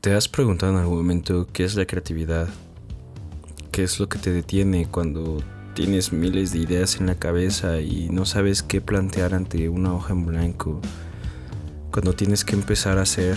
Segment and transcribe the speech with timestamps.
[0.00, 2.48] ¿Te has preguntado en algún momento qué es la creatividad?
[3.70, 5.42] ¿Qué es lo que te detiene cuando
[5.74, 10.14] tienes miles de ideas en la cabeza y no sabes qué plantear ante una hoja
[10.14, 10.80] en blanco?
[11.92, 13.36] Cuando tienes que empezar a hacer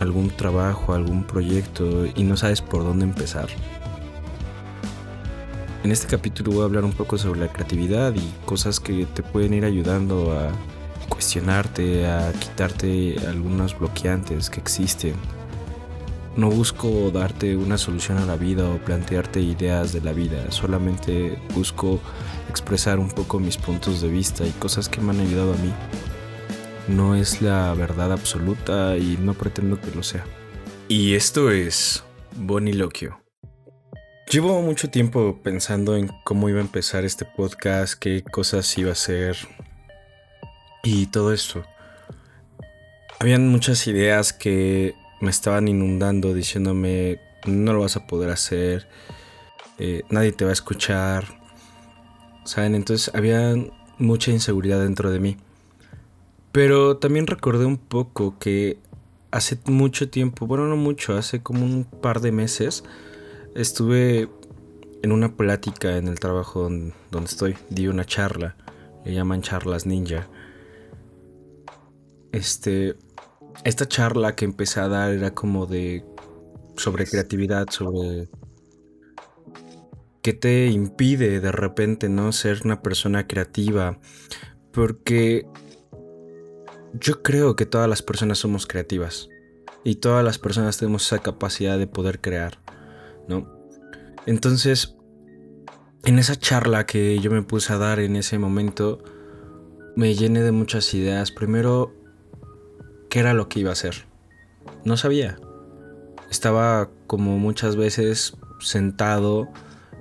[0.00, 3.50] algún trabajo, algún proyecto y no sabes por dónde empezar.
[5.84, 9.22] En este capítulo voy a hablar un poco sobre la creatividad y cosas que te
[9.22, 10.50] pueden ir ayudando a
[11.10, 15.14] cuestionarte, a quitarte algunos bloqueantes que existen
[16.38, 21.36] no busco darte una solución a la vida o plantearte ideas de la vida, solamente
[21.52, 22.00] busco
[22.48, 25.72] expresar un poco mis puntos de vista y cosas que me han ayudado a mí.
[26.86, 30.24] No es la verdad absoluta y no pretendo que lo sea.
[30.86, 32.04] Y esto es
[32.36, 33.20] Boniloquio.
[34.30, 38.92] Llevo mucho tiempo pensando en cómo iba a empezar este podcast, qué cosas iba a
[38.92, 39.36] hacer
[40.84, 41.64] y todo esto.
[43.18, 48.88] Habían muchas ideas que me estaban inundando diciéndome, no lo vas a poder hacer,
[49.78, 51.38] eh, nadie te va a escuchar.
[52.44, 52.74] ¿Saben?
[52.74, 53.54] Entonces había
[53.98, 55.36] mucha inseguridad dentro de mí.
[56.52, 58.78] Pero también recordé un poco que
[59.30, 62.84] hace mucho tiempo, bueno, no mucho, hace como un par de meses,
[63.54, 64.28] estuve
[65.02, 68.56] en una plática en el trabajo donde, donde estoy, di una charla,
[69.04, 70.26] le llaman charlas ninja.
[72.32, 72.96] Este,
[73.64, 76.04] esta charla que empecé a dar era como de
[76.76, 78.28] sobre creatividad, sobre
[80.22, 83.98] qué te impide de repente no ser una persona creativa,
[84.72, 85.46] porque
[86.94, 89.28] yo creo que todas las personas somos creativas
[89.84, 92.60] y todas las personas tenemos esa capacidad de poder crear,
[93.28, 93.58] ¿no?
[94.26, 94.96] Entonces,
[96.04, 99.02] en esa charla que yo me puse a dar en ese momento,
[99.96, 101.30] me llené de muchas ideas.
[101.32, 101.97] Primero,
[103.10, 104.06] qué era lo que iba a hacer.
[104.84, 105.38] No sabía.
[106.30, 109.48] Estaba como muchas veces sentado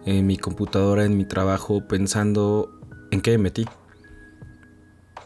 [0.05, 2.71] en mi computadora, en mi trabajo, pensando
[3.11, 3.65] en qué me metí.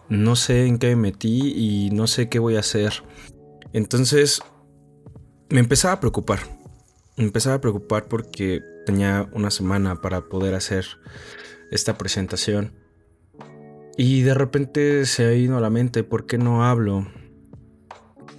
[0.09, 3.03] No sé en qué me metí y no sé qué voy a hacer.
[3.73, 4.41] Entonces
[5.49, 6.39] me empezaba a preocupar.
[7.17, 10.85] Me empezaba a preocupar porque tenía una semana para poder hacer
[11.71, 12.73] esta presentación.
[13.97, 17.07] Y de repente se ha ido a la mente, ¿por qué no hablo?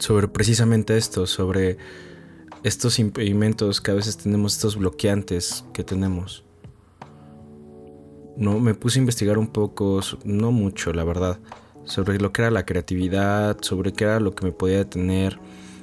[0.03, 1.77] Sobre precisamente esto, sobre
[2.65, 6.45] estos impedimentos que a veces tenemos, estos bloqueantes que tenemos.
[8.37, 11.39] No, me puse a investigar un poco, no mucho, la verdad,
[11.85, 15.39] sobre lo que era la creatividad, sobre qué era lo que me podía detener,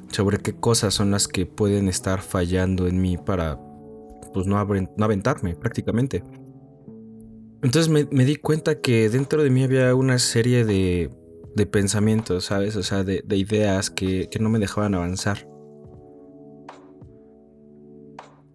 [0.10, 3.58] sobre qué cosas son las que pueden estar fallando en mí para,
[4.34, 6.26] pues, no, aventarme prácticamente.
[7.62, 11.10] Entonces me di cuenta que dentro de mí había una serie de
[11.56, 12.76] de pensamientos, ¿sabes?
[12.76, 15.48] O sea, de, ideas que, que no me dejaban avanzar.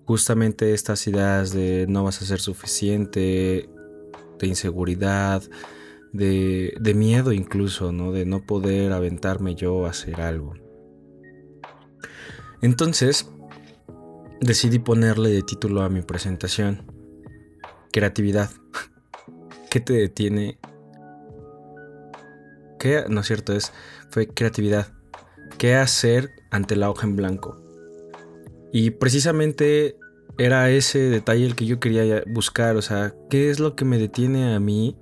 [0.06, 3.69] Justamente estas ideas de no vas a ser suficiente,
[4.38, 5.43] de inseguridad,
[6.12, 8.12] de, de, miedo incluso, ¿no?
[8.12, 10.54] De no poder aventarme yo a hacer algo.
[12.60, 13.31] Entonces,
[14.41, 16.83] decidí ponerle de título a mi presentación,
[17.93, 18.50] Creatividad.
[19.71, 20.59] ¿Qué te detiene
[23.09, 23.72] no es cierto, es,
[24.11, 24.89] fue creatividad.
[25.59, 27.56] ¿Qué hacer ante la hoja en blanco?
[28.72, 29.97] Y precisamente
[30.39, 33.99] era ese detalle el que yo quería buscar, o sea, ¿qué es lo que me
[33.99, 34.97] detiene a mí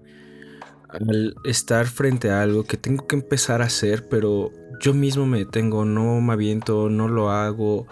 [0.89, 4.51] al estar frente a algo que tengo que empezar a hacer, pero
[4.81, 7.87] yo mismo me detengo, no me aviento, no lo hago,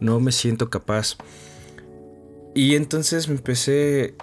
[0.00, 1.16] no me siento capaz?
[2.54, 4.14] Y entonces me empecé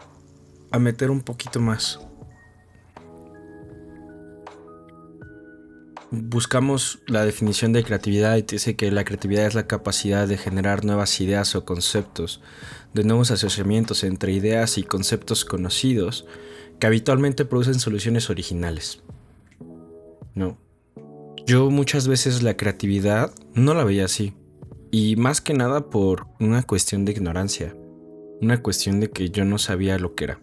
[0.72, 2.00] a meter un poquito más.
[6.12, 10.86] Buscamos la definición de creatividad y dice que la creatividad es la capacidad de generar
[10.86, 12.42] nuevas ideas o conceptos,
[12.94, 16.26] de nuevos asociamientos entre ideas y conceptos conocidos
[16.80, 19.02] que habitualmente producen soluciones originales.
[20.36, 20.58] No.
[21.46, 24.34] Yo muchas veces la creatividad no la veía así.
[24.92, 27.76] Y más que nada por una cuestión de ignorancia.
[28.42, 30.40] Una cuestión de que yo no sabía lo que era.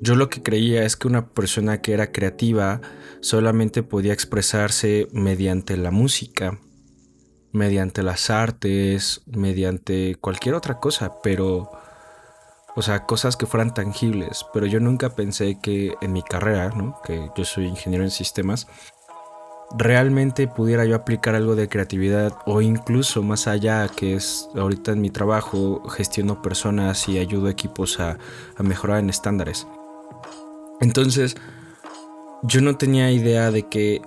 [0.00, 2.80] Yo lo que creía es que una persona que era creativa
[3.20, 6.60] solamente podía expresarse mediante la música,
[7.52, 11.72] mediante las artes, mediante cualquier otra cosa, pero,
[12.76, 14.46] o sea, cosas que fueran tangibles.
[14.52, 17.00] Pero yo nunca pensé que en mi carrera, ¿no?
[17.04, 18.68] que yo soy ingeniero en sistemas,
[19.76, 25.00] realmente pudiera yo aplicar algo de creatividad o incluso más allá, que es ahorita en
[25.00, 28.16] mi trabajo, gestiono personas y ayudo equipos a,
[28.56, 29.66] a mejorar en estándares.
[30.80, 31.36] Entonces,
[32.42, 34.00] yo no tenía idea de qué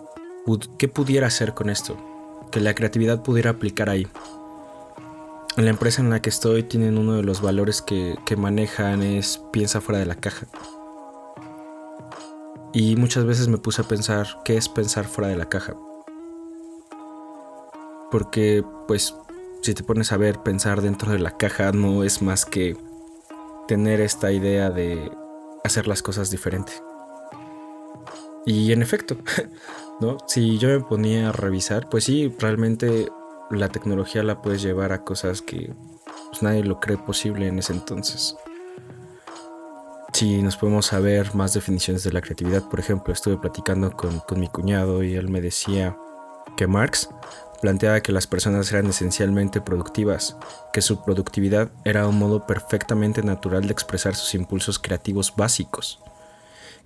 [0.94, 1.98] pudiera hacer con esto,
[2.52, 4.08] que la creatividad pudiera aplicar ahí.
[5.58, 9.04] En la empresa en la que estoy tienen uno de los valores que, que manejan
[9.04, 10.48] es piensa fuera de la caja.
[12.74, 15.76] Y muchas veces me puse a pensar qué es pensar fuera de la caja.
[18.10, 19.14] Porque pues
[19.62, 22.78] si te pones a ver, pensar dentro de la caja no es más que
[23.68, 25.12] tener esta idea de
[25.64, 26.74] hacer las cosas diferente.
[28.46, 29.18] Y en efecto,
[30.00, 30.18] ¿no?
[30.28, 33.10] Si yo me ponía a revisar, pues sí, realmente
[33.52, 35.74] la tecnología la puedes llevar a cosas que
[36.30, 38.36] pues, nadie lo cree posible en ese entonces.
[40.14, 44.40] Si nos podemos saber más definiciones de la creatividad, por ejemplo, estuve platicando con, con
[44.40, 45.98] mi cuñado y él me decía
[46.58, 47.10] que Marx
[47.62, 50.36] planteaba que las personas eran esencialmente productivas,
[50.74, 56.00] que su productividad era un modo perfectamente natural de expresar sus impulsos creativos básicos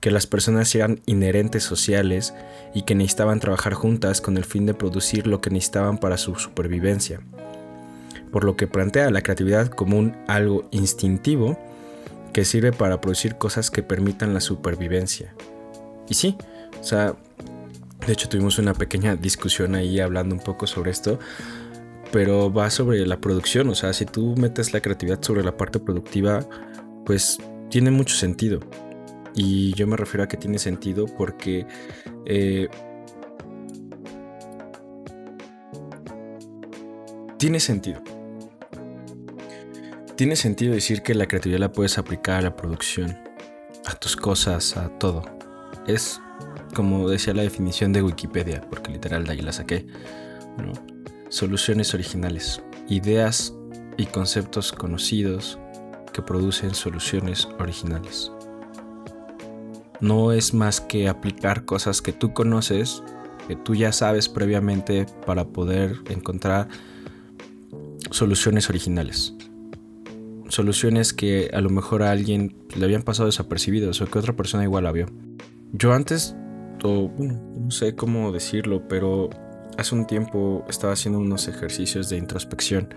[0.05, 2.33] que las personas eran inherentes sociales
[2.75, 6.35] y que necesitaban trabajar juntas con el fin de producir lo que necesitaban para su
[6.35, 7.21] supervivencia.
[8.31, 11.57] Por lo que plantea la creatividad como un algo instintivo
[12.33, 15.33] que sirve para producir cosas que permitan la supervivencia.
[16.09, 16.37] Y sí,
[16.79, 17.15] o sea,
[18.05, 21.19] de hecho tuvimos una pequeña discusión ahí hablando un poco sobre esto,
[22.11, 25.79] pero va sobre la producción, o sea, si tú metes la creatividad sobre la parte
[25.79, 26.47] productiva,
[27.05, 27.37] pues
[27.69, 28.59] tiene mucho sentido.
[29.35, 31.67] Y yo me refiero a que tiene sentido porque
[32.25, 32.69] eh,
[37.37, 38.01] tiene sentido.
[40.15, 43.17] Tiene sentido decir que la creatividad la puedes aplicar a la producción,
[43.85, 45.23] a tus cosas, a todo.
[45.85, 46.21] Es
[46.75, 49.87] como decía la definición de Wikipedia, porque literal de ahí la saqué.
[51.29, 53.53] Soluciones originales, ideas
[53.97, 55.57] y conceptos conocidos
[56.13, 58.31] que producen soluciones originales
[59.99, 63.03] no es más que aplicar cosas que tú conoces,
[63.47, 66.67] que tú ya sabes previamente para poder encontrar
[68.11, 69.33] soluciones originales.
[70.49, 74.63] Soluciones que a lo mejor a alguien le habían pasado desapercibidos o que otra persona
[74.63, 75.07] igual la vio.
[75.73, 76.35] Yo antes,
[76.85, 79.29] no sé cómo decirlo, pero
[79.77, 82.93] hace un tiempo estaba haciendo unos ejercicios de introspección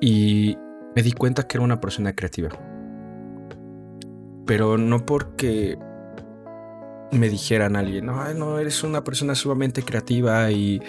[0.00, 0.56] y
[0.94, 2.50] me di cuenta que era una persona creativa
[4.46, 5.76] pero no porque
[7.12, 10.80] me dijeran alguien, no, no, eres una persona sumamente creativa y,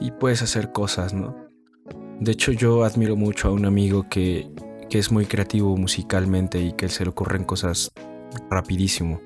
[0.00, 1.36] y, puedes hacer cosas, ¿no?
[2.20, 4.50] De hecho, yo admiro mucho a un amigo que,
[4.88, 7.90] que es muy creativo musicalmente y que se le ocurren cosas
[8.50, 9.20] rapidísimo.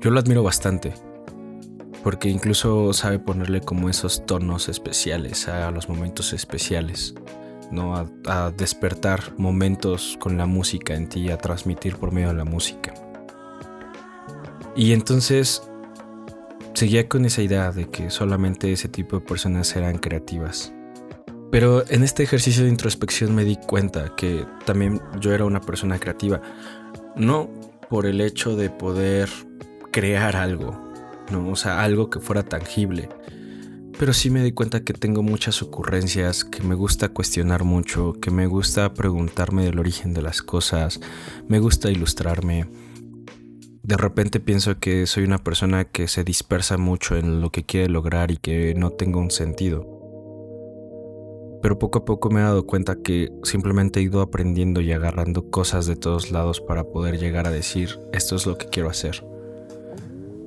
[0.00, 0.94] Yo lo admiro bastante,
[2.02, 7.14] porque incluso sabe ponerle como esos tonos especiales a los momentos especiales.
[7.70, 7.94] ¿no?
[8.26, 12.94] A, despertar momentos con la música en ti, a transmitir por medio de la música.
[14.74, 15.62] Y entonces
[16.74, 20.72] seguía con esa idea de que solamente ese tipo de personas eran creativas.
[21.50, 25.98] Pero en este ejercicio de introspección me di cuenta que también yo era una persona
[25.98, 26.40] creativa.
[27.16, 27.50] No
[27.88, 29.28] por el hecho de poder
[29.90, 30.92] crear algo,
[31.30, 31.50] ¿no?
[31.50, 33.08] O sea, algo que fuera tangible,
[34.00, 38.30] pero sí me di cuenta que tengo muchas ocurrencias, que me gusta cuestionar mucho, que
[38.30, 41.00] me gusta preguntarme del origen de las cosas,
[41.48, 42.66] me gusta ilustrarme.
[43.82, 47.90] De repente pienso que soy una persona que se dispersa mucho en lo que quiere
[47.90, 49.86] lograr y que no tengo un sentido.
[51.60, 55.50] Pero poco a poco me he dado cuenta que simplemente he ido aprendiendo y agarrando
[55.50, 59.22] cosas de todos lados para poder llegar a decir esto es lo que quiero hacer.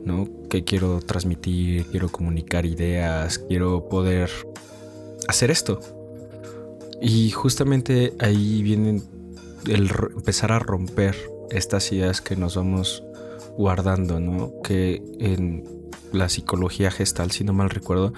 [0.05, 0.27] ¿No?
[0.49, 4.29] Que quiero transmitir, quiero comunicar ideas, quiero poder
[5.27, 5.79] hacer esto.
[7.01, 9.01] Y justamente ahí viene
[9.67, 11.15] el empezar a romper
[11.49, 13.03] estas ideas que nos vamos
[13.57, 14.53] guardando, ¿no?
[14.63, 15.63] Que en
[16.11, 18.13] la psicología gestal, si no mal recuerdo,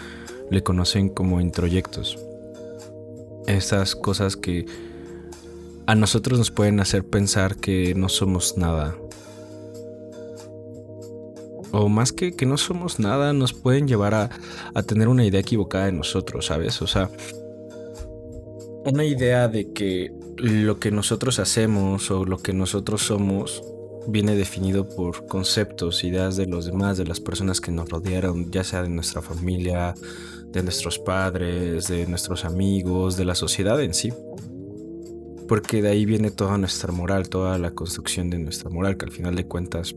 [0.49, 2.19] le conocen como introyectos.
[3.47, 4.65] Esas cosas que
[5.87, 8.95] a nosotros nos pueden hacer pensar que no somos nada,
[11.75, 14.29] o más que que no somos nada, nos pueden llevar a,
[14.73, 16.81] a tener una idea equivocada de nosotros, ¿sabes?
[16.81, 17.09] O sea,
[18.85, 23.63] una idea de que lo que nosotros hacemos o lo que nosotros somos
[24.07, 28.63] viene definido por conceptos, ideas de los demás, de las personas que nos rodearon, ya
[28.63, 29.95] sea de nuestra familia,
[30.47, 34.13] de nuestros padres, de nuestros amigos, de la sociedad en sí.
[35.47, 39.11] Porque de ahí viene toda nuestra moral, toda la construcción de nuestra moral, que al
[39.11, 39.95] final de cuentas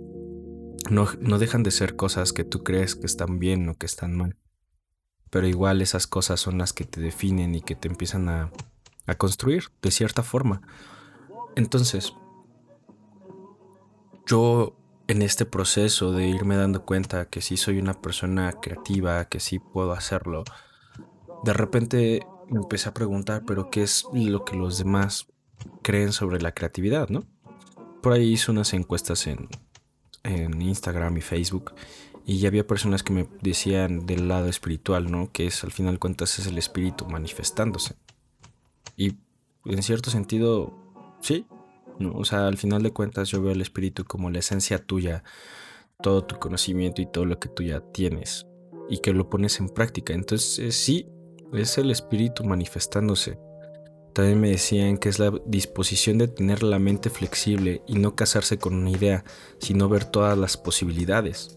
[0.91, 4.37] no, dejan de ser cosas que tú crees que están bien o que están mal.
[5.31, 8.51] Pero igual esas cosas son las que te definen y que te empiezan a,
[9.07, 10.63] a construir de cierta forma.
[11.57, 12.15] Entonces,
[14.27, 14.77] yo
[15.09, 19.59] en este proceso de irme dando cuenta que sí soy una persona creativa, que sí
[19.59, 20.45] puedo hacerlo,
[21.45, 25.27] de repente me empecé a preguntar, pero ¿qué es lo que los demás
[25.83, 27.25] creen sobre la creatividad, no?
[28.03, 29.49] Por ahí hice unas encuestas en,
[30.23, 31.75] en Instagram y Facebook
[32.29, 35.33] y había personas que me decían del lado espiritual, ¿no?
[35.33, 37.95] Que es al final cuentas es el espíritu manifestándose.
[38.99, 39.17] Y
[39.65, 40.77] en cierto sentido,
[41.23, 41.47] sí.
[41.99, 42.13] ¿no?
[42.13, 45.25] O sea, al final de cuentas yo veo el espíritu como la esencia tuya,
[46.03, 48.47] todo tu conocimiento y todo lo que tú ya tienes
[48.91, 50.13] y que lo pones en práctica.
[50.13, 51.09] Entonces, sí,
[51.55, 53.39] es el espíritu manifestándose.
[54.13, 58.59] También me decían que es la disposición de tener la mente flexible y no casarse
[58.59, 59.25] con una idea,
[59.59, 61.57] sino ver todas las posibilidades.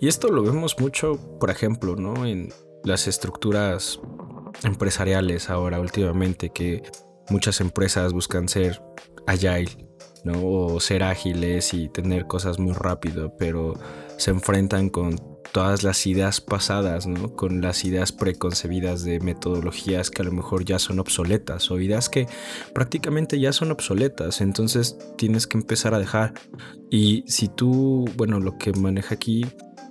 [0.00, 2.26] Y esto lo vemos mucho, por ejemplo, ¿no?
[2.26, 4.00] En las estructuras
[4.62, 6.82] empresariales ahora últimamente, que
[7.30, 8.82] muchas empresas buscan ser
[9.26, 9.88] agile,
[10.24, 10.44] ¿no?
[10.44, 13.74] O ser ágiles y tener cosas muy rápido, pero
[14.18, 17.36] se enfrentan con todas las ideas pasadas, ¿no?
[17.36, 22.08] Con las ideas preconcebidas de metodologías que a lo mejor ya son obsoletas o ideas
[22.08, 22.26] que
[22.74, 24.40] prácticamente ya son obsoletas.
[24.40, 26.34] Entonces tienes que empezar a dejar.
[26.90, 29.46] Y si tú, bueno, lo que maneja aquí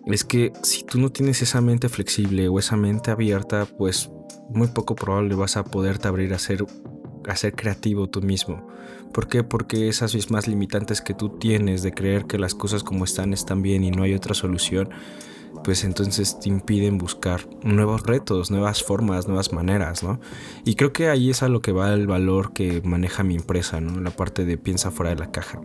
[0.06, 4.12] es que si tú no tienes esa mente flexible o esa mente abierta, pues
[4.50, 6.66] muy poco probable vas a poderte abrir a ser,
[7.26, 8.68] a ser creativo tú mismo.
[9.14, 9.46] ¿Por qué?
[9.46, 13.62] Porque esas mismas limitantes que tú tienes de creer que las cosas como están están
[13.62, 14.90] bien y no hay otra solución,
[15.64, 20.20] pues entonces te impiden buscar nuevos retos, nuevas formas, nuevas maneras, ¿no?
[20.66, 23.80] Y creo que ahí es a lo que va el valor que maneja mi empresa,
[23.80, 24.00] ¿no?
[24.02, 25.62] La parte de piensa fuera de la caja.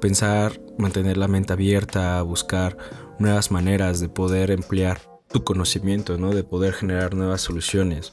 [0.00, 2.76] Pensar, mantener la mente abierta, buscar
[3.18, 6.34] nuevas maneras de poder emplear tu conocimiento, ¿no?
[6.34, 8.12] De poder generar nuevas soluciones.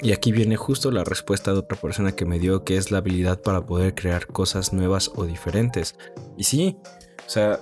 [0.00, 2.98] Y aquí viene justo la respuesta de otra persona que me dio, que es la
[2.98, 5.96] habilidad para poder crear cosas nuevas o diferentes.
[6.36, 6.76] Y sí,
[7.26, 7.60] o sea,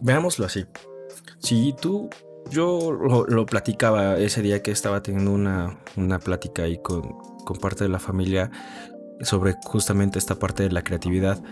[0.00, 0.66] veámoslo así.
[1.38, 2.10] Si tú,
[2.50, 7.84] yo lo, platicaba ese día que estaba teniendo una, una plática ahí con, con parte
[7.84, 8.50] de la familia
[9.22, 11.42] sobre justamente esta parte de la creatividad.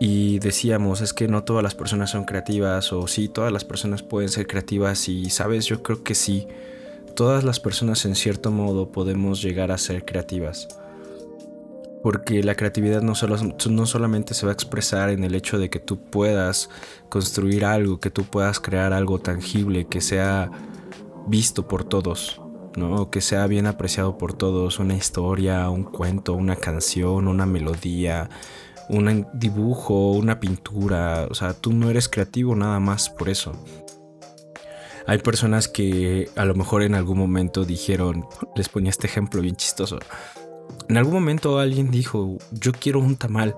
[0.00, 4.02] Y decíamos, es que no todas las personas son creativas o sí, todas las personas
[4.02, 6.48] pueden ser creativas y sabes, yo creo que sí,
[7.14, 10.68] todas las personas en cierto modo podemos llegar a ser creativas
[12.04, 13.38] porque la creatividad no, solo,
[13.70, 16.68] no solamente se va a expresar en el hecho de que tú puedas
[17.08, 20.50] construir algo, que tú puedas crear algo tangible, que sea
[21.26, 22.42] visto por todos,
[22.76, 23.08] ¿no?
[23.08, 28.28] que sea bien apreciado por todos, una historia, un cuento, una canción, una melodía,
[28.90, 33.52] un dibujo, una pintura, o sea, tú no eres creativo nada más por eso.
[35.06, 39.56] Hay personas que a lo mejor en algún momento dijeron, les ponía este ejemplo bien
[39.56, 39.98] chistoso,
[40.88, 43.56] en algún momento alguien dijo, yo quiero un tamal,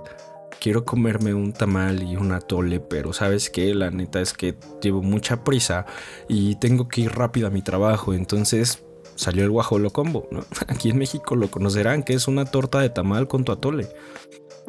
[0.60, 5.02] quiero comerme un tamal y un atole, pero sabes que la neta es que llevo
[5.02, 5.86] mucha prisa
[6.28, 8.84] y tengo que ir rápido a mi trabajo, entonces
[9.16, 10.28] salió el guajolo combo.
[10.68, 13.88] Aquí en México lo conocerán, que es una torta de tamal con tu atole.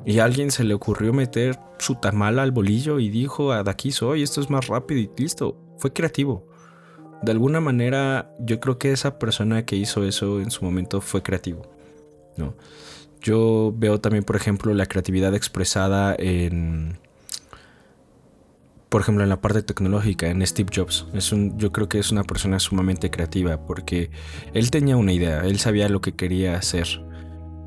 [0.06, 3.92] Y alguien se le ocurrió meter su tamal al bolillo y dijo, ah, de aquí
[3.92, 5.58] soy, esto es más rápido y listo.
[5.78, 6.48] Fue creativo.
[7.24, 11.24] De alguna manera, yo creo que esa persona que hizo eso en su momento fue
[11.24, 11.77] creativo.
[12.38, 12.54] ¿No?
[13.22, 17.00] Yo veo también, por ejemplo, la creatividad expresada en,
[18.90, 21.08] por ejemplo, en la parte tecnológica, en Steve Jobs.
[21.14, 24.12] Es un, yo creo que es una persona sumamente creativa porque
[24.54, 27.04] él tenía una idea, él sabía lo que quería hacer.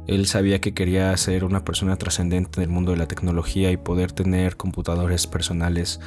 [0.07, 3.77] Él sabía que quería ser una persona trascendente en el mundo de la tecnología y
[3.77, 6.01] poder tener computadores personales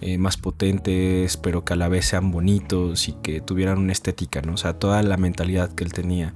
[0.00, 4.42] eh, más potentes, pero que a la vez sean bonitos y que tuvieran una estética,
[4.42, 4.52] ¿no?
[4.52, 6.34] O sea, toda la mentalidad que él tenía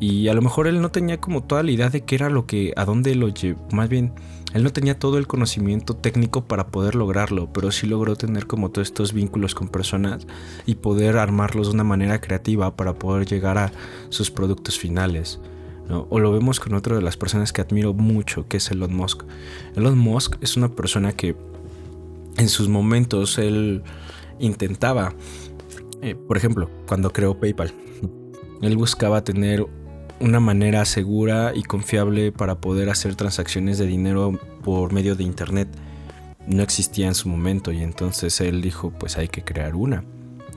[0.00, 2.46] y a lo mejor él no tenía como toda la idea de qué era lo
[2.46, 3.60] que, a dónde lo llevó.
[3.72, 4.12] Más bien,
[4.52, 8.70] él no tenía todo el conocimiento técnico para poder lograrlo, pero sí logró tener como
[8.70, 10.26] todos estos vínculos con personas
[10.66, 13.72] y poder armarlos de una manera creativa para poder llegar a
[14.10, 15.40] sus productos finales.
[16.08, 19.24] O lo vemos con otra de las personas que admiro mucho, que es Elon Musk.
[19.76, 21.36] Elon Musk es una persona que
[22.36, 23.82] en sus momentos él
[24.38, 25.14] intentaba,
[26.00, 27.74] eh, por ejemplo, cuando creó PayPal,
[28.62, 29.66] él buscaba tener
[30.20, 35.68] una manera segura y confiable para poder hacer transacciones de dinero por medio de internet
[36.46, 40.04] no existía en su momento y entonces él dijo pues hay que crear una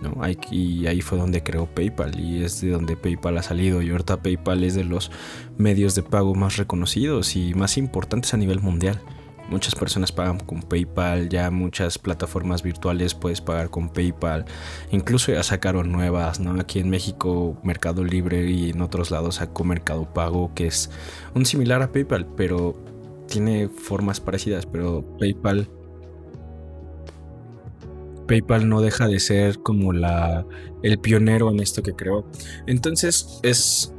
[0.01, 0.21] ¿no?
[0.51, 4.21] y ahí fue donde creó PayPal y es de donde PayPal ha salido y ahorita
[4.21, 5.11] PayPal es de los
[5.57, 9.01] medios de pago más reconocidos y más importantes a nivel mundial
[9.49, 14.45] Muchas personas pagan con PayPal, ya muchas plataformas virtuales puedes pagar con PayPal.
[14.91, 16.59] Incluso ya sacaron nuevas, ¿no?
[16.59, 20.89] Aquí en México Mercado Libre y en otros lados sacó Mercado Pago, que es
[21.33, 22.75] un similar a PayPal, pero
[23.27, 25.69] tiene formas parecidas, pero PayPal
[28.27, 30.45] PayPal no deja de ser como la
[30.83, 32.25] el pionero en esto que creó.
[32.67, 33.93] Entonces es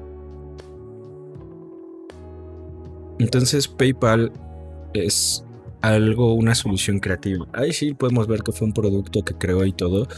[3.19, 4.33] entonces PayPal
[5.05, 5.45] es
[5.81, 7.47] algo una solución creativa.
[7.53, 10.09] Ahí sí podemos ver que fue un producto que creó y todo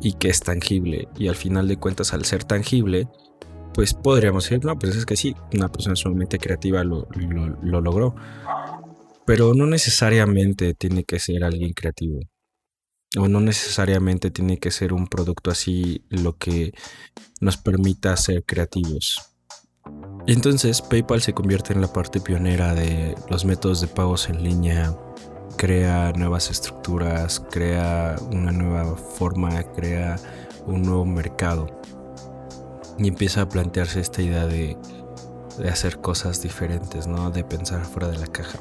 [0.00, 3.08] y que es tangible y al final de cuentas al ser tangible
[3.74, 7.08] pues podríamos decir, no, pues es que sí, una persona sumamente creativa lo,
[7.62, 8.14] lo, logró.
[9.24, 12.20] Pero no necesariamente tiene que ser alguien creativo.
[13.16, 16.72] O no necesariamente tiene que ser un producto así lo que
[17.40, 19.29] nos permita ser creativos.
[20.26, 24.42] Y entonces PayPal se convierte en la parte pionera de los métodos de pagos en
[24.42, 24.94] línea,
[25.56, 30.16] crea nuevas estructuras, crea una nueva forma, crea
[30.66, 31.66] un nuevo mercado
[32.98, 34.76] y empieza a plantearse esta idea de,
[35.70, 37.30] hacer cosas diferentes, ¿no?
[37.30, 38.58] De pensar fuera de la caja.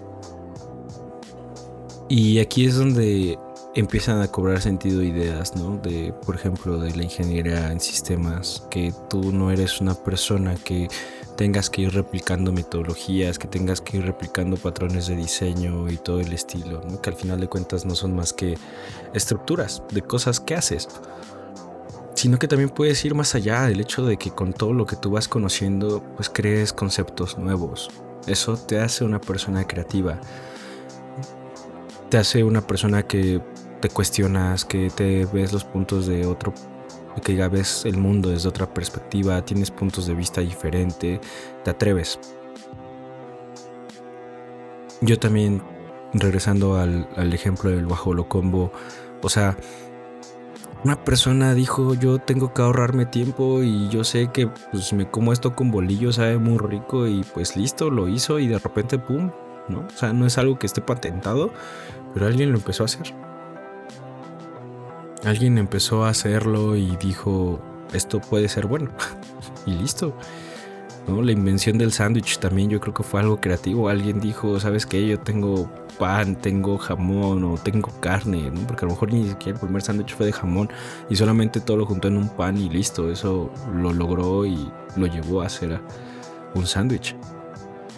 [2.10, 3.38] Y aquí es donde
[3.76, 5.78] empiezan a cobrar sentido ideas, ¿no?
[5.78, 10.88] De, por ejemplo, de la ingeniería en sistemas, que tú no eres una persona que
[11.40, 16.20] tengas que ir replicando metodologías, que tengas que ir replicando patrones de diseño y todo
[16.20, 16.82] el estilo.
[17.02, 18.58] Que al final de cuentas no son más que
[19.14, 20.90] estructuras de cosas que haces
[22.14, 24.98] sino que también puedes ir más allá del hecho de que con todo lo que
[24.98, 27.90] tú vas conociendo, pues crees conceptos nuevos.
[28.28, 30.20] Eso te hace una persona creativa.
[32.10, 33.42] Te hace una persona que
[33.80, 36.54] te cuestionas, que te ves los puntos de otro,
[37.20, 41.20] que ya ves el mundo desde otra perspectiva, tienes puntos de vista diferentes,
[41.64, 42.20] te atreves.
[45.02, 45.62] Yo también,
[46.14, 48.72] regresando al, al ejemplo del bajo lo combo,
[49.22, 49.58] o sea,
[50.84, 55.34] una persona dijo yo tengo que ahorrarme tiempo y yo sé que pues me como
[55.34, 59.32] esto con bolillo sabe muy rico y pues listo, lo hizo y de repente pum,
[59.68, 59.80] ¿no?
[59.80, 61.52] O sea, no es algo que esté patentado,
[62.14, 63.14] pero alguien lo empezó a hacer.
[65.24, 67.60] Alguien empezó a hacerlo y dijo,
[67.94, 68.92] esto puede ser bueno.
[69.66, 70.16] y listo.
[71.08, 71.22] ¿No?
[71.22, 73.90] La invención del sándwich también yo creo que fue algo creativo.
[73.90, 75.06] Alguien dijo, ¿sabes qué?
[75.08, 78.62] Yo tengo pan, tengo jamón o tengo carne, ¿no?
[78.62, 80.70] Porque a lo mejor ni siquiera el primer sándwich fue de jamón
[81.10, 83.12] y solamente todo lo juntó en un pan y listo.
[83.12, 85.80] Eso lo logró y lo llevó a hacer
[86.54, 87.16] un sándwich,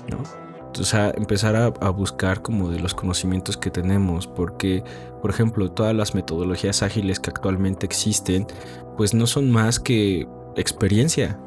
[0.09, 0.40] ¿no?
[0.79, 4.83] O sea, empezar a, buscar como de los conocimientos que tenemos, porque,
[5.21, 8.47] por ejemplo, todas las metodologías ágiles que actualmente existen,
[8.97, 11.37] pues no son más que experiencia.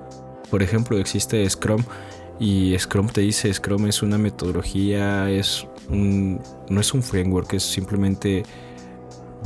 [0.50, 1.82] Por ejemplo, existe Scrum
[2.38, 8.42] y Scrum te dice, Scrum es una metodología, es no es un framework, es simplemente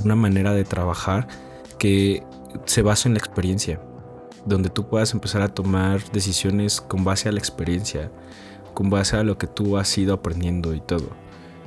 [0.05, 1.27] una manera de trabajar
[1.79, 2.23] que
[2.65, 3.81] se basa en la experiencia,
[4.45, 8.11] donde tú puedas empezar a tomar decisiones con base a la experiencia,
[8.79, 11.11] con base a lo que tú has ido aprendiendo y todo.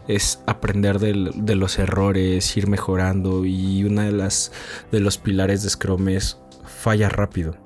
[0.07, 4.53] Es aprender de, los errores, ir mejorando y una de las
[4.93, 7.57] de los pilares de Scrum es falla rápido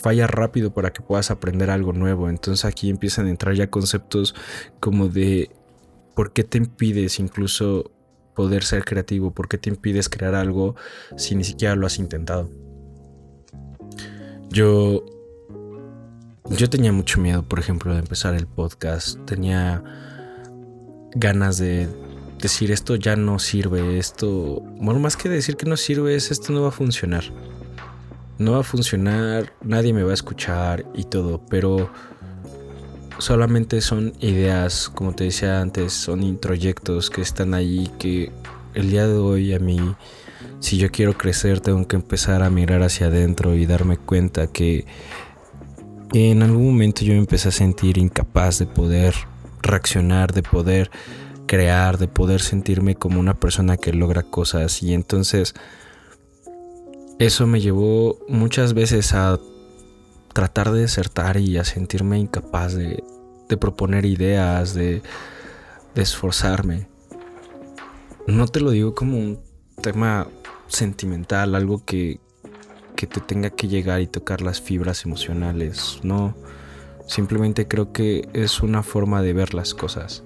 [0.00, 2.30] falla rápido para que puedas aprender algo nuevo.
[2.30, 4.34] Entonces aquí empiezan a entrar ya conceptos
[4.80, 5.50] como de
[6.14, 7.90] ¿por qué te impides incluso
[8.34, 9.34] poder ser creativo?
[9.34, 10.76] ¿Por qué te impides crear algo
[11.18, 12.50] si ni siquiera lo has intentado?
[14.48, 15.04] Yo
[16.50, 19.18] yo tenía mucho miedo, por ejemplo, de empezar el podcast.
[19.24, 19.82] Tenía
[21.14, 21.88] ganas de
[22.38, 26.52] decir esto ya no sirve, esto, bueno, más que decir que no sirve es esto
[26.52, 27.24] no va a funcionar.
[28.38, 31.90] No va a funcionar, nadie me va a escuchar y todo, pero
[33.18, 38.32] solamente son ideas, como te decía antes, son introyectos que están ahí que
[38.74, 39.78] el día de hoy a mí,
[40.58, 44.84] si yo quiero crecer, tengo que empezar a mirar hacia adentro y darme cuenta que
[46.14, 49.14] en algún momento yo me empecé a sentir incapaz de poder
[49.62, 50.90] reaccionar, de poder
[51.46, 55.54] crear, de poder sentirme como una persona que logra cosas y entonces
[57.18, 59.38] eso me llevó muchas veces a
[60.32, 63.02] tratar de desertar y a sentirme incapaz de,
[63.60, 65.00] proponer ideas, de,
[65.94, 66.88] esforzarme.
[68.26, 69.38] No te lo digo como un
[69.80, 70.26] tema
[70.66, 72.18] sentimental, algo que,
[72.96, 76.00] que te tenga que llegar y tocar las fibras emocionales.
[76.02, 76.34] No,
[77.06, 80.22] simplemente creo que es una forma de ver las cosas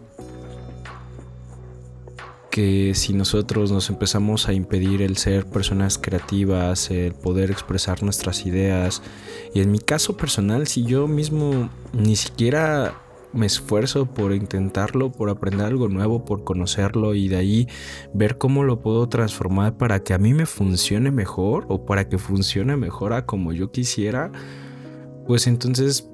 [2.59, 8.47] que si nosotros nos empezamos a impedir el ser personas creativas, el poder expresar nuestras
[8.47, 9.01] ideas,
[9.55, 13.01] y en mi caso personal, si yo mismo ni siquiera
[13.33, 17.69] me esfuerzo por intentarlo, por aprender algo nuevo, por conocerlo y de ahí
[18.15, 22.19] ver cómo lo puedo transformar para que a mí me funcione mejor o para que
[22.19, 24.33] funcione mejor a como yo quisiera,
[25.27, 26.09] pues entonces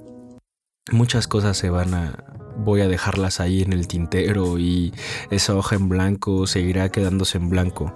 [0.90, 4.92] muchas cosas se van a, voy a dejarlas ahí en el tintero y
[5.30, 7.92] esa hoja en blanco seguirá quedándose en blanco.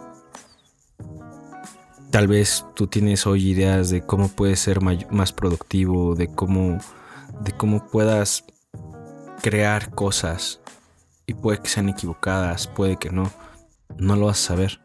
[2.10, 6.78] Tal vez tú tienes hoy ideas de cómo puedes ser más productivo, de cómo,
[7.42, 8.44] de cómo puedas
[9.42, 10.60] crear cosas
[11.26, 13.30] y puede que sean equivocadas, puede que no,
[13.98, 14.80] no lo vas a saber.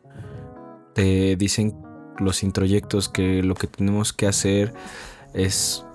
[0.93, 1.75] Te dicen
[2.19, 4.73] los introyectos que lo que tenemos que hacer
[5.33, 5.85] es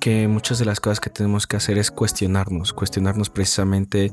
[0.00, 4.12] que muchas de las cosas que tenemos que hacer es cuestionarnos, cuestionarnos precisamente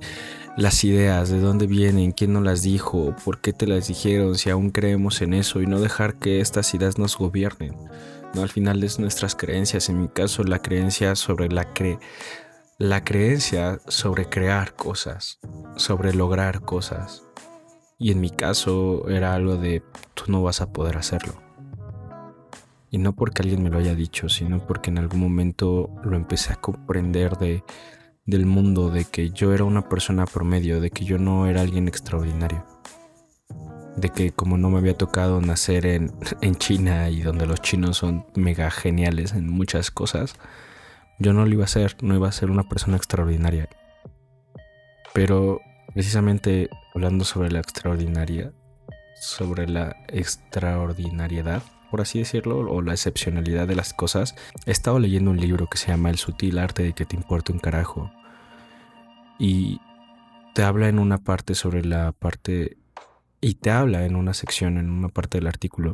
[0.57, 4.49] las ideas, de dónde vienen, quién nos las dijo, por qué te las dijeron, si
[4.49, 7.75] aún creemos en eso y no dejar que estas ideas nos gobiernen.
[8.33, 11.99] No, al final es nuestras creencias, en mi caso la creencia sobre la cre
[12.84, 15.39] la creencia sobre crear cosas,
[15.78, 17.24] sobre lograr cosas.
[17.98, 19.82] Y en mi caso era algo de
[20.13, 21.34] tú no vas a poder hacerlo.
[22.91, 26.52] Y no porque alguien me lo haya dicho, sino porque en algún momento lo empecé
[26.52, 27.63] a comprender de,
[28.26, 31.88] del mundo, de que yo era una persona promedio, de que yo no era alguien
[31.88, 32.65] extraordinario.
[33.96, 37.96] De que como no me había tocado nacer en, en China y donde los chinos
[37.96, 40.36] son mega geniales en muchas cosas,
[41.19, 43.69] yo no lo iba a ser, no iba a ser una persona extraordinaria.
[45.13, 45.62] Pero
[45.93, 48.52] precisamente hablando sobre la extraordinaria,
[49.15, 55.30] sobre la extraordinariedad, por así decirlo, o la excepcionalidad de las cosas, he estado leyendo
[55.30, 58.12] un libro que se llama El sutil arte de que te importe un carajo.
[59.38, 59.80] Y
[60.56, 62.78] te habla en una parte sobre la parte...
[63.41, 65.93] Y te habla en una sección, en una parte del artículo,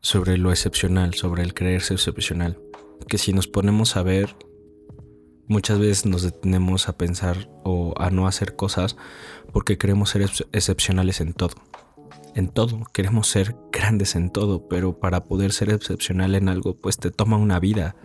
[0.00, 2.58] sobre lo excepcional, sobre el creerse excepcional.
[3.08, 4.36] Que si nos ponemos a ver,
[5.48, 8.96] muchas veces nos detenemos a pensar o a no hacer cosas
[9.52, 11.54] porque queremos ser excepcionales en todo
[12.34, 16.98] en todo, queremos ser grandes en todo, pero para poder ser excepcional en algo, pues
[16.98, 17.96] te toma una vida.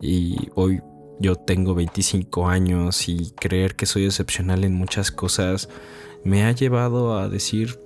[0.00, 0.80] Y hoy
[1.20, 5.68] yo tengo 25 años y creer que soy excepcional en muchas cosas
[6.24, 7.78] me ha llevado a decir,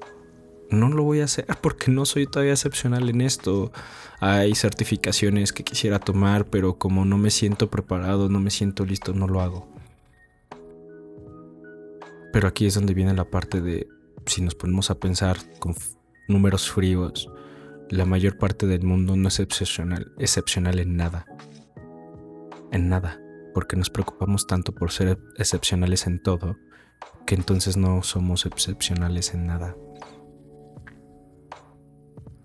[0.71, 3.73] no lo voy a hacer porque no soy todavía excepcional en esto.
[4.21, 9.13] Hay certificaciones que quisiera tomar, pero como no me siento preparado, no me siento listo,
[9.13, 9.69] no lo hago.
[12.33, 13.89] Pero aquí es donde viene la parte de
[14.27, 15.75] si nos ponemos a pensar con
[16.29, 17.31] números fríos,
[17.91, 21.27] la mayor parte del mundo no es excepcional, excepcional en nada.
[22.71, 23.19] En nada,
[23.55, 26.59] porque nos preocupamos tanto por ser excepcionales en todo,
[27.27, 29.75] que entonces no somos excepcionales en nada.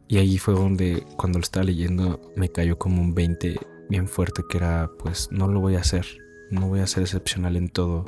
[0.08, 4.44] Y ahí fue donde cuando lo estaba leyendo me cayó como un 20 bien fuerte
[4.50, 6.06] que era pues no lo voy a hacer,
[6.52, 8.06] no voy a ser excepcional en todo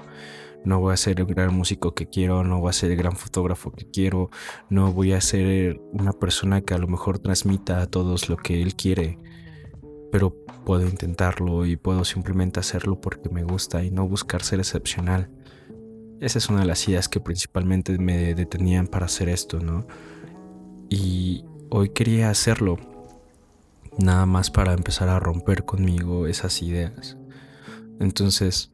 [0.66, 3.16] no voy a ser el gran músico que quiero, no voy a ser el gran
[3.16, 4.30] fotógrafo que quiero,
[4.70, 8.62] no voy a ser una persona que a lo mejor transmita a todos lo que
[8.62, 9.20] él quiere,
[10.12, 15.30] pero puedo intentarlo y puedo simplemente hacerlo porque me gusta y no buscar ser excepcional.
[16.20, 19.86] Esa es una de las ideas que principalmente me detenían para hacer esto, ¿no?
[20.90, 22.78] Y hoy quería hacerlo,
[23.98, 27.18] nada más para empezar a romper conmigo esas ideas.
[28.00, 28.72] Entonces,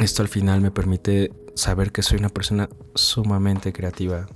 [0.00, 4.26] esto al final me permite saber que soy una persona sumamente creativa.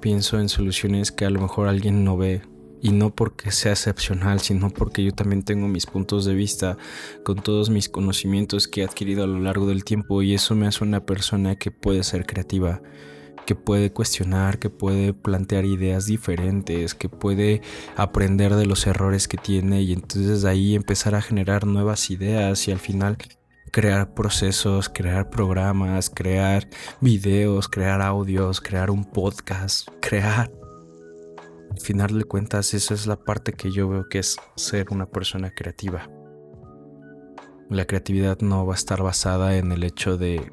[0.00, 2.42] Pienso en soluciones que a lo mejor alguien no ve
[2.82, 6.76] y no porque sea excepcional, sino porque yo también tengo mis puntos de vista
[7.24, 10.66] con todos mis conocimientos que he adquirido a lo largo del tiempo y eso me
[10.66, 12.82] hace una persona que puede ser creativa,
[13.46, 17.60] que puede cuestionar, que puede plantear ideas diferentes, que puede
[17.96, 22.72] aprender de los errores que tiene y entonces ahí empezar a generar nuevas ideas y
[22.72, 23.18] al final
[23.70, 26.68] crear procesos, crear programas, crear
[27.00, 30.50] videos, crear audios, crear un podcast, crear.
[31.70, 35.06] Al final de cuentas, esa es la parte que yo veo que es ser una
[35.06, 36.08] persona creativa.
[37.68, 40.52] La creatividad no va a estar basada en el hecho de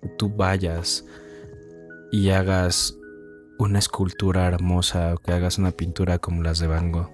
[0.00, 1.04] que tú vayas
[2.14, 2.96] y hagas
[3.58, 7.10] una escultura hermosa o que hagas una pintura como las de Van Gogh.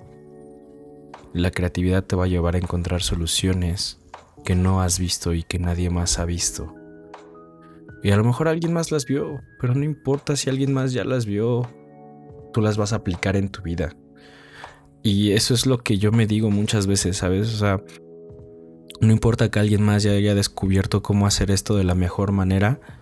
[1.33, 3.99] La creatividad te va a llevar a encontrar soluciones
[4.45, 6.75] que no has visto y que nadie más ha visto.
[8.03, 11.03] Y a lo mejor alguien más las vio, pero no importa si alguien más ya
[11.05, 11.67] las vio,
[12.53, 13.97] tú las vas a aplicar en tu vida.
[15.03, 17.55] Y eso es lo que yo me digo muchas veces, ¿sabes?
[17.55, 17.83] O sea,
[19.01, 23.00] no importa que alguien más ya haya descubierto cómo hacer esto de la mejor manera,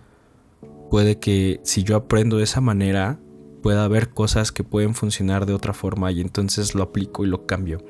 [0.89, 3.19] puede que si yo aprendo de esa manera,
[3.61, 7.45] pueda haber cosas que pueden funcionar de otra forma y entonces lo aplico y lo
[7.45, 7.83] cambio.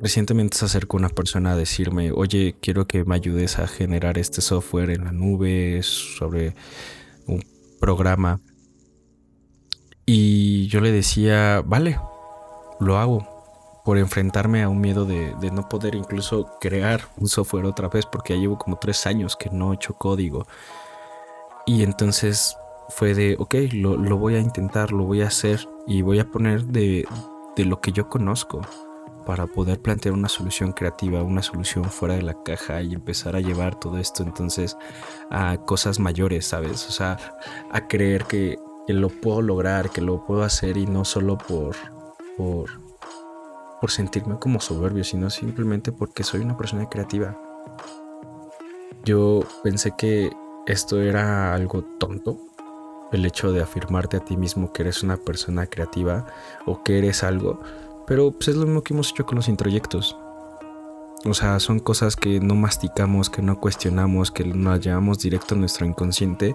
[0.00, 4.40] Recientemente se acercó una persona a decirme, oye, quiero que me ayudes a generar este
[4.40, 6.54] software en la nube sobre
[7.26, 7.42] un
[7.80, 8.40] programa.
[10.06, 11.98] Y yo le decía, vale,
[12.80, 17.66] lo hago por enfrentarme a un miedo de, de, no poder incluso crear un software
[17.66, 20.46] otra vez porque ya llevo como tres años que no he hecho código.
[21.66, 22.56] Y entonces
[22.88, 26.30] fue de, ok, lo, lo, voy a intentar, lo voy a hacer y voy a
[26.30, 27.06] poner de,
[27.56, 28.60] de lo que yo conozco
[29.24, 33.40] para poder plantear una solución creativa, una solución fuera de la caja y empezar a
[33.40, 34.76] llevar todo esto entonces
[35.30, 36.86] a cosas mayores, ¿sabes?
[36.88, 37.16] O sea,
[37.70, 41.74] a creer que, lo puedo lograr, que lo puedo hacer y no solo por,
[42.36, 42.68] por,
[43.80, 47.34] por sentirme como soberbio, sino simplemente porque soy una persona creativa.
[49.06, 50.30] Yo pensé que
[50.66, 52.38] esto era algo tonto,
[53.12, 56.26] el hecho de afirmarte a ti mismo que eres una persona creativa
[56.66, 57.60] o que eres algo,
[58.06, 60.16] pero pues es lo mismo que hemos hecho con los introyectos.
[61.24, 65.58] O sea, son cosas que no masticamos, que no cuestionamos, que nos llevamos directo a
[65.58, 66.54] nuestro inconsciente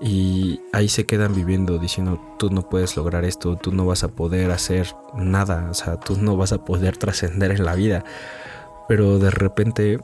[0.00, 4.08] y ahí se quedan viviendo diciendo, tú no puedes lograr esto, tú no vas a
[4.08, 8.04] poder hacer nada, o sea, tú no vas a poder trascender en la vida.
[8.88, 9.98] Pero de repente,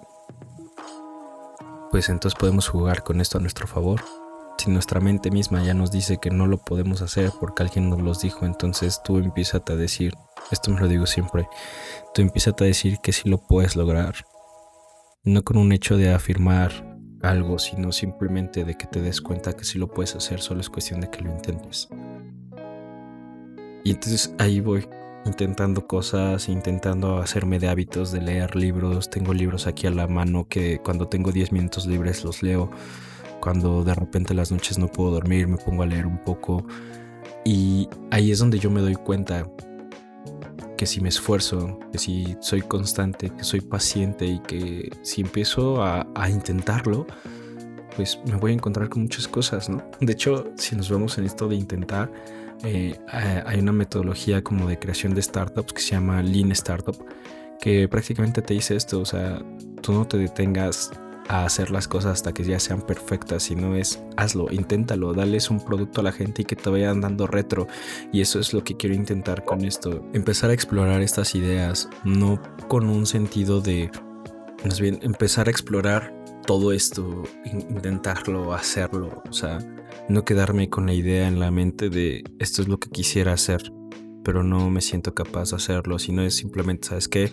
[1.90, 4.00] pues entonces podemos jugar con esto a nuestro favor
[4.60, 8.02] si nuestra mente misma ya nos dice que no lo podemos hacer porque alguien nos
[8.02, 10.12] lo dijo, entonces tú empiezas a decir,
[10.50, 11.48] esto me lo digo siempre,
[12.12, 14.16] tú empiezas a decir que sí lo puedes lograr.
[15.24, 19.64] No con un hecho de afirmar algo, sino simplemente de que te des cuenta que
[19.64, 21.88] sí lo puedes hacer, solo es cuestión de que lo intentes.
[23.82, 24.86] Y entonces ahí voy,
[25.24, 29.10] intentando cosas, intentando hacerme de hábitos de leer libros.
[29.10, 32.70] Tengo libros aquí a la mano que cuando tengo 10 minutos libres los leo
[33.40, 36.64] cuando de repente las noches no puedo dormir, me pongo a leer un poco.
[37.44, 39.50] Y ahí es donde yo me doy cuenta
[40.76, 45.82] que si me esfuerzo, que si soy constante, que soy paciente y que si empiezo
[45.82, 47.06] a, intentarlo,
[47.96, 49.82] pues me voy a encontrar con muchas cosas, ¿no?
[50.00, 52.10] De hecho, si nos vemos en esto de intentar,
[52.64, 52.98] eh,
[53.46, 56.96] hay una metodología como de creación de startups que se llama Lean Startup,
[57.60, 59.42] que prácticamente te dice esto, o sea,
[59.82, 60.90] tú no te detengas
[61.28, 65.48] a hacer las cosas hasta que ya sean perfectas, si no es hazlo, inténtalo, dales
[65.48, 67.68] un producto a la gente y que te vayan dando retro.
[68.12, 72.42] Y eso es lo que quiero intentar con esto, empezar a explorar estas ideas, no
[72.66, 73.90] con un sentido de,
[74.64, 76.19] más bien, empezar a explorar
[76.50, 79.60] todo esto, intentarlo, hacerlo, o sea,
[80.08, 83.72] no quedarme con la idea en la mente de esto es lo que quisiera hacer,
[84.24, 87.32] pero no me siento capaz de hacerlo, sino es simplemente, ¿sabes qué?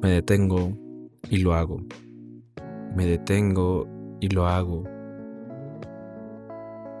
[0.00, 0.78] Me detengo
[1.28, 1.84] y lo hago
[2.94, 3.88] me detengo
[4.20, 4.84] y lo hago.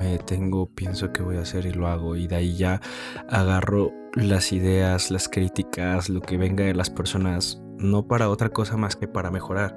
[0.00, 2.16] Me detengo, pienso que voy a hacer y lo hago.
[2.16, 2.80] Y de ahí ya
[3.28, 8.76] agarro las ideas, las críticas, lo que venga de las personas, no para otra cosa
[8.76, 9.76] más que para mejorar.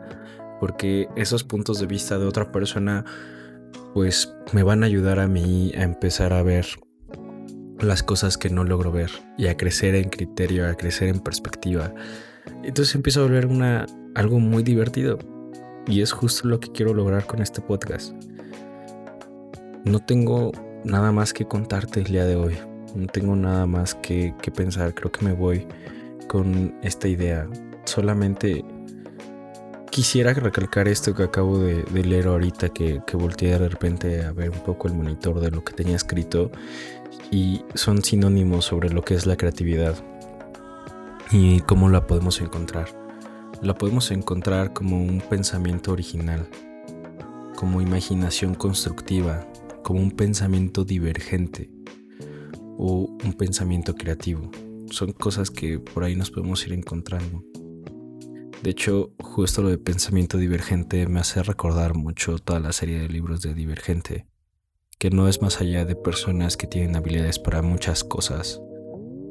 [0.59, 3.05] Porque esos puntos de vista de otra persona,
[3.93, 6.65] pues me van a ayudar a mí a empezar a ver
[7.79, 11.93] las cosas que no logro ver y a crecer en criterio, a crecer en perspectiva.
[12.63, 15.19] Entonces empiezo a volver una, algo muy divertido
[15.87, 18.13] y es justo lo que quiero lograr con este podcast.
[19.83, 20.51] No tengo
[20.83, 22.57] nada más que contarte el día de hoy.
[22.95, 24.93] No tengo nada más que, pensar.
[24.93, 25.67] Creo que me voy
[26.27, 27.47] con esta idea.
[27.83, 28.63] Solamente
[29.95, 34.49] quisiera recalcar esto que acabo de, leer ahorita, que, que volteé de repente a ver
[34.49, 36.51] un poco el monitor de lo que tenía escrito.
[37.31, 39.95] Y son sinónimos sobre lo que es la creatividad
[41.31, 43.05] y cómo la podemos encontrar
[43.61, 46.47] la podemos encontrar como un pensamiento original,
[47.55, 49.47] como imaginación constructiva,
[49.81, 51.71] como un pensamiento divergente
[52.77, 54.51] o un pensamiento creativo.
[54.91, 57.43] Son cosas que por ahí nos podemos ir encontrando.
[58.63, 63.09] De hecho, justo lo de pensamiento divergente me hace recordar mucho toda la serie de
[63.09, 64.25] libros de Divergente,
[64.97, 68.61] que no es más allá de personas que tienen habilidades para muchas cosas,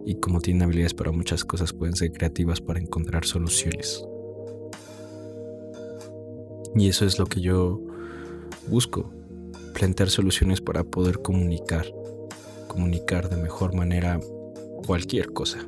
[0.07, 4.05] y como tienen habilidades para muchas cosas pueden ser creativas para encontrar soluciones.
[6.77, 7.81] Y eso es lo que yo
[8.69, 9.13] busco,
[9.73, 11.87] plantear soluciones para poder comunicar,
[12.69, 14.21] comunicar de mejor manera
[14.87, 15.67] cualquier cosa.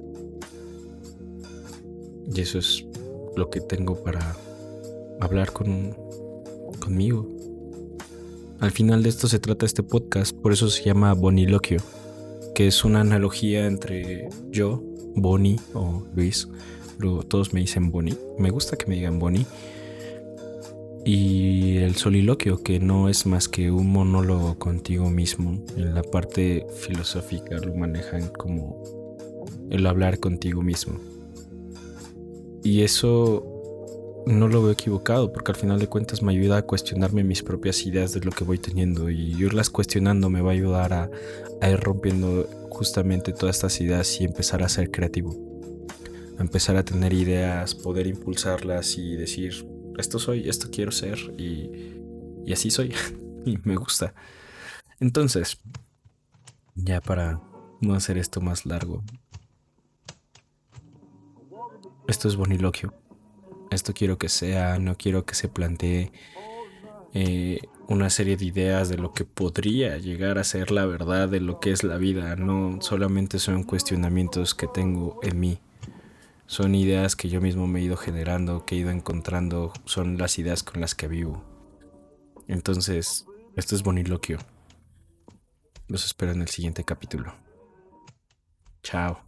[2.35, 2.85] Y eso es
[3.37, 4.37] lo que tengo para
[5.20, 5.96] hablar con,
[6.81, 7.29] conmigo.
[8.61, 11.79] Al final de esto se trata este podcast, por eso se llama Boniloquio,
[12.55, 14.83] que es una analogía entre yo,
[15.14, 16.49] Bonnie o Luis,
[16.99, 19.46] luego todos me dicen Bonnie, me gusta que me digan Bonnie
[21.07, 25.64] y el soliloquio, que no es más que un monólogo contigo mismo.
[25.77, 28.83] En la parte filosófica lo manejan como
[29.70, 30.99] el hablar contigo mismo.
[32.66, 37.22] Y eso no lo veo equivocado, porque al final de cuentas me ayuda a cuestionarme
[37.22, 39.09] mis propias ideas de lo que voy teniendo.
[39.09, 41.09] Y irlas cuestionando me va a ayudar a,
[41.70, 45.37] ir rompiendo justamente todas estas ideas y empezar a ser creativo.
[46.38, 49.64] A empezar a tener ideas, poder impulsarlas y decir,
[49.96, 51.70] esto soy, esto quiero ser y,
[52.44, 52.92] y así soy
[53.46, 54.12] y me gusta.
[54.98, 55.61] Entonces,
[56.74, 57.40] ya para
[57.81, 59.05] no hacer esto más largo,
[62.09, 62.95] esto es boniloquio.
[63.71, 66.12] Esto quiero que sea, no quiero que se plantee
[67.14, 71.40] eh, una serie de ideas de lo que podría llegar a ser la verdad de
[71.40, 72.37] lo que es la vida.
[72.37, 75.59] No solamente son cuestionamientos que tengo en mí.
[76.47, 80.38] Son ideas que yo mismo me he ido generando, que he ido encontrando, son las
[80.38, 81.42] ideas con las que vivo.
[82.47, 84.38] Entonces, esto es Boniloquio.
[85.88, 87.35] Los espero en el siguiente capítulo.
[88.83, 89.26] Chao.